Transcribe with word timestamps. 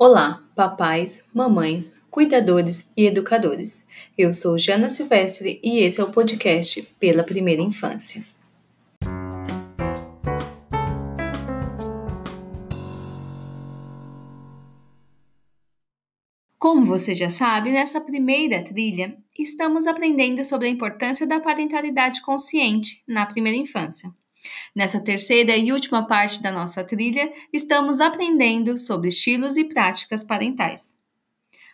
Olá, 0.00 0.44
papais, 0.54 1.24
mamães, 1.34 1.96
cuidadores 2.08 2.88
e 2.96 3.04
educadores. 3.04 3.84
Eu 4.16 4.32
sou 4.32 4.56
Jana 4.56 4.88
Silvestre 4.88 5.58
e 5.60 5.80
esse 5.80 6.00
é 6.00 6.04
o 6.04 6.12
podcast 6.12 6.82
Pela 7.00 7.24
Primeira 7.24 7.60
Infância. 7.60 8.24
Como 16.56 16.86
você 16.86 17.12
já 17.12 17.28
sabe, 17.28 17.72
nessa 17.72 18.00
primeira 18.00 18.62
trilha, 18.62 19.18
estamos 19.36 19.84
aprendendo 19.84 20.44
sobre 20.44 20.68
a 20.68 20.70
importância 20.70 21.26
da 21.26 21.40
parentalidade 21.40 22.22
consciente 22.22 23.02
na 23.04 23.26
primeira 23.26 23.58
infância. 23.58 24.08
Nessa 24.74 25.00
terceira 25.00 25.56
e 25.56 25.72
última 25.72 26.06
parte 26.06 26.42
da 26.42 26.52
nossa 26.52 26.84
trilha, 26.84 27.32
estamos 27.52 28.00
aprendendo 28.00 28.78
sobre 28.78 29.08
estilos 29.08 29.56
e 29.56 29.64
práticas 29.64 30.22
parentais. 30.22 30.96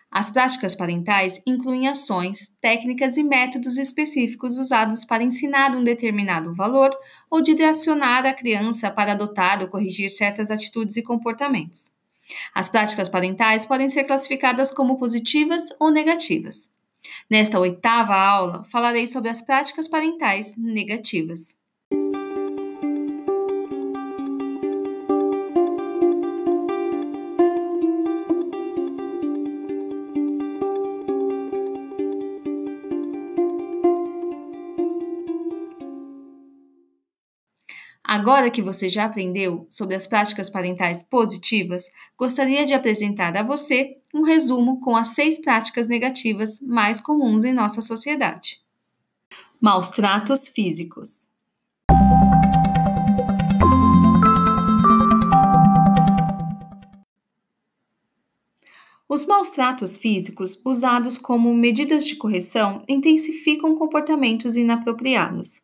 As 0.09 0.29
práticas 0.29 0.73
parentais 0.73 1.41
incluem 1.45 1.89
ações, 1.89 2.55
técnicas 2.61 3.17
e 3.17 3.23
métodos 3.23 3.77
específicos 3.77 4.57
usados 4.57 5.03
para 5.03 5.23
ensinar 5.23 5.75
um 5.75 5.83
determinado 5.83 6.53
valor 6.53 6.95
ou 7.29 7.41
direcionar 7.41 8.25
a 8.25 8.33
criança 8.33 8.89
para 8.89 9.11
adotar 9.11 9.61
ou 9.61 9.67
corrigir 9.67 10.09
certas 10.09 10.49
atitudes 10.49 10.95
e 10.95 11.03
comportamentos. 11.03 11.91
As 12.53 12.69
práticas 12.69 13.09
parentais 13.09 13.65
podem 13.65 13.89
ser 13.89 14.05
classificadas 14.05 14.71
como 14.71 14.97
positivas 14.97 15.63
ou 15.79 15.91
negativas. 15.91 16.73
Nesta 17.29 17.59
oitava 17.59 18.15
aula, 18.15 18.63
falarei 18.63 19.05
sobre 19.07 19.29
as 19.29 19.41
práticas 19.41 19.87
parentais 19.87 20.55
negativas. 20.55 21.59
Agora 38.15 38.49
que 38.49 38.61
você 38.61 38.87
já 38.87 39.03
aprendeu 39.03 39.67
sobre 39.69 39.93
as 39.93 40.07
práticas 40.07 40.49
parentais 40.49 41.03
positivas, 41.03 41.91
gostaria 42.17 42.65
de 42.65 42.73
apresentar 42.73 43.35
a 43.35 43.43
você 43.43 43.97
um 44.13 44.23
resumo 44.23 44.79
com 44.79 44.95
as 44.95 45.09
seis 45.09 45.37
práticas 45.37 45.85
negativas 45.85 46.61
mais 46.61 47.01
comuns 47.01 47.43
em 47.43 47.51
nossa 47.51 47.81
sociedade. 47.81 48.61
Maus 49.59 49.89
tratos 49.89 50.47
físicos. 50.47 51.27
Os 59.09 59.25
maus 59.25 59.49
tratos 59.49 59.97
físicos, 59.97 60.61
usados 60.63 61.17
como 61.17 61.53
medidas 61.53 62.07
de 62.07 62.15
correção, 62.15 62.81
intensificam 62.87 63.75
comportamentos 63.75 64.55
inapropriados. 64.55 65.61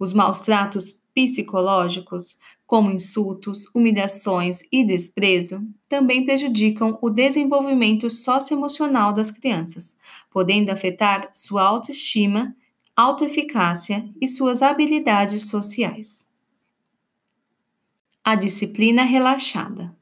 Os 0.00 0.14
maus 0.14 0.40
tratos 0.40 1.01
psicológicos, 1.14 2.38
como 2.66 2.90
insultos, 2.90 3.66
humilhações 3.74 4.62
e 4.72 4.84
desprezo, 4.84 5.62
também 5.88 6.24
prejudicam 6.24 6.98
o 7.02 7.10
desenvolvimento 7.10 8.08
socioemocional 8.10 9.12
das 9.12 9.30
crianças, 9.30 9.96
podendo 10.30 10.70
afetar 10.70 11.28
sua 11.32 11.62
autoestima, 11.62 12.54
autoeficácia 12.96 14.08
e 14.20 14.26
suas 14.26 14.62
habilidades 14.62 15.48
sociais. 15.48 16.30
A 18.24 18.34
disciplina 18.34 19.02
relaxada. 19.02 19.96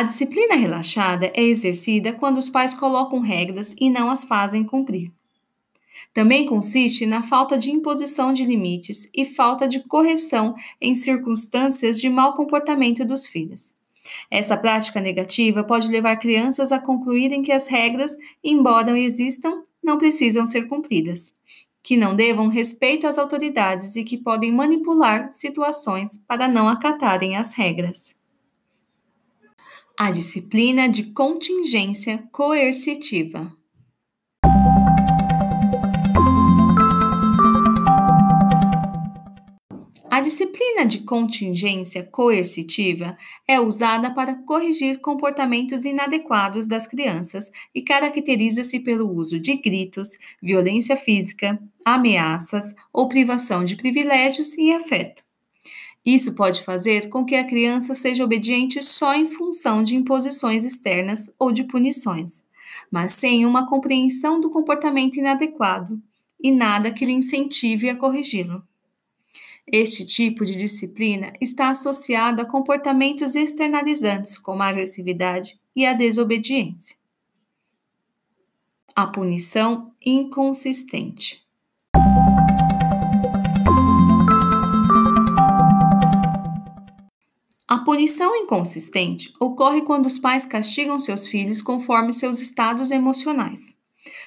A 0.00 0.02
disciplina 0.02 0.54
relaxada 0.54 1.30
é 1.34 1.42
exercida 1.42 2.10
quando 2.10 2.38
os 2.38 2.48
pais 2.48 2.72
colocam 2.72 3.20
regras 3.20 3.74
e 3.78 3.90
não 3.90 4.08
as 4.08 4.24
fazem 4.24 4.64
cumprir. 4.64 5.12
Também 6.14 6.46
consiste 6.46 7.04
na 7.04 7.22
falta 7.22 7.58
de 7.58 7.70
imposição 7.70 8.32
de 8.32 8.42
limites 8.46 9.10
e 9.14 9.26
falta 9.26 9.68
de 9.68 9.80
correção 9.80 10.54
em 10.80 10.94
circunstâncias 10.94 12.00
de 12.00 12.08
mau 12.08 12.32
comportamento 12.32 13.04
dos 13.04 13.26
filhos. 13.26 13.78
Essa 14.30 14.56
prática 14.56 15.02
negativa 15.02 15.62
pode 15.62 15.88
levar 15.88 16.16
crianças 16.16 16.72
a 16.72 16.78
concluírem 16.78 17.42
que 17.42 17.52
as 17.52 17.66
regras, 17.66 18.16
embora 18.42 18.98
existam, 18.98 19.64
não 19.84 19.98
precisam 19.98 20.46
ser 20.46 20.66
cumpridas, 20.66 21.34
que 21.82 21.98
não 21.98 22.16
devam 22.16 22.48
respeito 22.48 23.06
às 23.06 23.18
autoridades 23.18 23.96
e 23.96 24.02
que 24.02 24.16
podem 24.16 24.50
manipular 24.50 25.28
situações 25.34 26.16
para 26.16 26.48
não 26.48 26.68
acatarem 26.68 27.36
as 27.36 27.52
regras 27.52 28.18
a 30.02 30.10
disciplina 30.10 30.88
de 30.88 31.12
contingência 31.12 32.26
coercitiva. 32.32 33.54
A 40.10 40.22
disciplina 40.22 40.86
de 40.86 41.00
contingência 41.00 42.02
coercitiva 42.02 43.14
é 43.46 43.60
usada 43.60 44.10
para 44.14 44.36
corrigir 44.36 45.00
comportamentos 45.00 45.84
inadequados 45.84 46.66
das 46.66 46.86
crianças 46.86 47.50
e 47.74 47.82
caracteriza-se 47.82 48.80
pelo 48.80 49.06
uso 49.14 49.38
de 49.38 49.54
gritos, 49.56 50.16
violência 50.42 50.96
física, 50.96 51.62
ameaças 51.84 52.74
ou 52.90 53.06
privação 53.06 53.62
de 53.66 53.76
privilégios 53.76 54.56
e 54.56 54.72
afeto. 54.72 55.29
Isso 56.04 56.34
pode 56.34 56.62
fazer 56.62 57.10
com 57.10 57.24
que 57.24 57.34
a 57.34 57.44
criança 57.44 57.94
seja 57.94 58.24
obediente 58.24 58.82
só 58.82 59.14
em 59.14 59.26
função 59.26 59.82
de 59.82 59.94
imposições 59.94 60.64
externas 60.64 61.34
ou 61.38 61.52
de 61.52 61.64
punições, 61.64 62.44
mas 62.90 63.12
sem 63.12 63.44
uma 63.44 63.68
compreensão 63.68 64.40
do 64.40 64.50
comportamento 64.50 65.16
inadequado 65.16 66.00
e 66.42 66.50
nada 66.50 66.90
que 66.90 67.04
lhe 67.04 67.12
incentive 67.12 67.90
a 67.90 67.96
corrigi-lo. 67.96 68.62
Este 69.66 70.04
tipo 70.04 70.44
de 70.44 70.56
disciplina 70.56 71.32
está 71.40 71.70
associado 71.70 72.42
a 72.42 72.44
comportamentos 72.44 73.36
externalizantes, 73.36 74.36
como 74.36 74.62
a 74.62 74.68
agressividade 74.68 75.60
e 75.76 75.86
a 75.86 75.92
desobediência. 75.92 76.96
A 78.96 79.06
punição 79.06 79.94
inconsistente. 80.04 81.46
Punição 87.90 88.36
inconsistente 88.36 89.34
ocorre 89.40 89.82
quando 89.82 90.06
os 90.06 90.16
pais 90.16 90.46
castigam 90.46 91.00
seus 91.00 91.26
filhos 91.26 91.60
conforme 91.60 92.12
seus 92.12 92.38
estados 92.38 92.92
emocionais. 92.92 93.76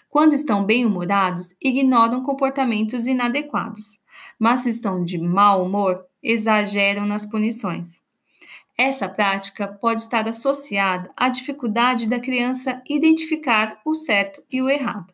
Quando 0.10 0.34
estão 0.34 0.66
bem-humorados, 0.66 1.56
ignoram 1.64 2.22
comportamentos 2.22 3.08
inadequados, 3.08 4.02
mas 4.38 4.64
se 4.64 4.70
estão 4.70 5.06
de 5.06 5.18
mau 5.18 5.66
humor, 5.66 6.06
exageram 6.22 7.06
nas 7.06 7.26
punições. 7.26 8.02
Essa 8.78 9.08
prática 9.08 9.66
pode 9.66 10.02
estar 10.02 10.28
associada 10.28 11.10
à 11.16 11.30
dificuldade 11.30 12.06
da 12.06 12.20
criança 12.20 12.84
identificar 12.90 13.80
o 13.86 13.96
certo 13.96 14.44
e 14.52 14.62
o 14.62 14.70
errado, 14.70 15.14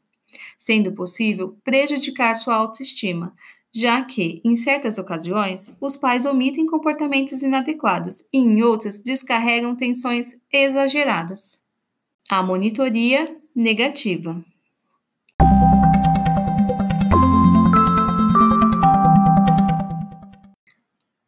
sendo 0.57 0.91
possível 0.91 1.55
prejudicar 1.63 2.35
sua 2.35 2.55
autoestima, 2.55 3.31
já 3.73 4.03
que, 4.03 4.41
em 4.43 4.55
certas 4.55 4.97
ocasiões, 4.97 5.75
os 5.79 5.95
pais 5.95 6.25
omitem 6.25 6.65
comportamentos 6.65 7.43
inadequados 7.43 8.23
e, 8.33 8.39
em 8.39 8.63
outras, 8.63 8.99
descarregam 9.01 9.75
tensões 9.75 10.35
exageradas. 10.51 11.59
A 12.29 12.41
monitoria 12.41 13.35
negativa. 13.55 14.43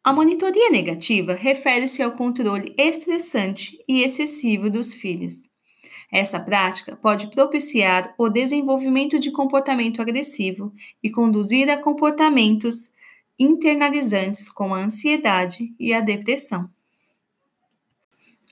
A 0.04 0.12
monitoria 0.12 0.68
negativa 0.70 1.32
refere-se 1.34 2.02
ao 2.02 2.10
controle 2.10 2.74
estressante 2.76 3.78
e 3.88 4.02
excessivo 4.02 4.68
dos 4.68 4.92
filhos. 4.92 5.51
Essa 6.12 6.38
prática 6.38 6.94
pode 6.94 7.28
propiciar 7.28 8.14
o 8.18 8.28
desenvolvimento 8.28 9.18
de 9.18 9.30
comportamento 9.30 10.02
agressivo 10.02 10.70
e 11.02 11.10
conduzir 11.10 11.70
a 11.70 11.78
comportamentos 11.78 12.92
internalizantes 13.38 14.50
como 14.50 14.74
a 14.74 14.80
ansiedade 14.80 15.74
e 15.80 15.94
a 15.94 16.02
depressão. 16.02 16.68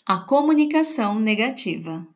A 0.06 0.16
comunicação 0.20 1.20
negativa. 1.20 2.08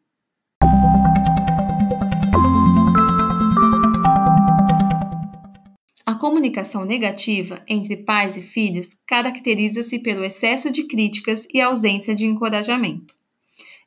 A 6.06 6.14
comunicação 6.14 6.86
negativa 6.86 7.62
entre 7.68 7.98
pais 7.98 8.38
e 8.38 8.40
filhos 8.40 8.94
caracteriza-se 9.06 9.98
pelo 9.98 10.24
excesso 10.24 10.70
de 10.70 10.84
críticas 10.84 11.46
e 11.52 11.60
ausência 11.60 12.14
de 12.14 12.24
encorajamento. 12.24 13.14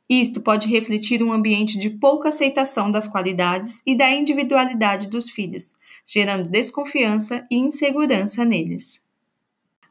Isto 0.09 0.39
pode 0.39 0.67
refletir 0.67 1.21
um 1.21 1.33
ambiente 1.33 1.77
de 1.77 1.89
pouca 1.89 2.29
aceitação 2.29 2.89
das 2.89 3.07
qualidades 3.07 3.81
e 3.85 3.95
da 3.95 4.09
individualidade 4.09 5.09
dos 5.09 5.29
filhos, 5.29 5.75
gerando 6.05 6.49
desconfiança 6.49 7.45
e 7.51 7.57
insegurança 7.57 8.45
neles. 8.45 9.05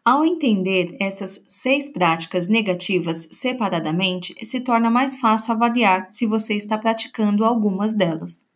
Ao 0.03 0.25
entender 0.25 0.97
essas 1.01 1.45
seis 1.49 1.89
práticas 1.89 2.47
negativas 2.47 3.29
separadamente, 3.33 4.35
se 4.41 4.61
torna 4.61 4.89
mais 4.89 5.17
fácil 5.17 5.53
avaliar 5.53 6.11
se 6.11 6.25
você 6.25 6.55
está 6.55 6.79
praticando 6.79 7.45
algumas 7.45 7.93
delas. 7.93 8.47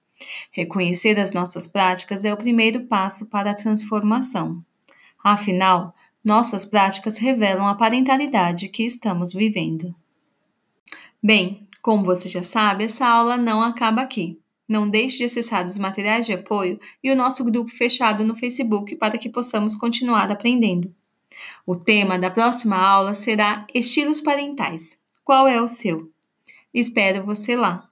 Reconhecer 0.53 1.19
as 1.19 1.33
nossas 1.33 1.67
práticas 1.67 2.25
é 2.25 2.33
o 2.33 2.37
primeiro 2.37 2.87
passo 2.87 3.27
para 3.27 3.51
a 3.51 3.55
transformação. 3.55 4.65
Afinal, 5.23 5.95
nossas 6.25 6.65
práticas 6.65 7.19
revelam 7.19 7.67
a 7.67 7.75
parentalidade 7.75 8.69
que 8.69 8.85
estamos 8.85 9.33
vivendo. 9.33 9.95
Bem, 11.23 11.67
como 11.83 12.05
você 12.05 12.29
já 12.29 12.43
sabe, 12.43 12.85
essa 12.85 13.07
aula 13.07 13.37
não 13.37 13.63
acaba 13.63 14.03
aqui. 14.03 14.41
Não 14.69 14.89
deixe 14.89 15.19
de 15.19 15.25
acessar 15.25 15.65
os 15.65 15.77
materiais 15.77 16.25
de 16.25 16.33
apoio 16.33 16.79
e 17.03 17.11
o 17.11 17.17
nosso 17.17 17.45
grupo 17.45 17.71
fechado 17.71 18.25
no 18.25 18.37
Facebook 18.37 18.95
para 18.97 19.19
que 19.19 19.29
possamos 19.29 19.75
continuar 19.75 20.31
aprendendo. 20.31 20.95
O 21.67 21.77
tema 21.77 22.19
da 22.19 22.31
próxima 22.31 22.77
aula 22.77 23.15
será 23.15 23.67
Estilos 23.75 24.21
Parentais. 24.21 24.99
Qual 25.25 25.49
é 25.49 25.61
o 25.61 25.69
seu? 25.69 26.11
Espero 26.73 27.25
você 27.25 27.57
lá! 27.57 27.90